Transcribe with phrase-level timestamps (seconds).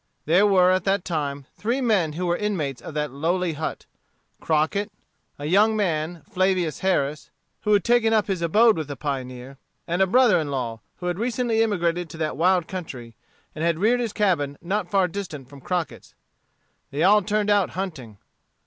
[0.25, 3.85] There were at that time three men who were inmates of that lowly hut
[4.39, 4.91] Crockett,
[5.37, 7.29] a young man, Flavius Harris,
[7.61, 11.05] who had taken up his abode with the pioneer, and a brother in law, who
[11.05, 13.15] had recently emigrated to that wild country,
[13.53, 16.15] and had reared his cabin not far distant from Crockett's.
[16.89, 18.17] They all turned out hunting.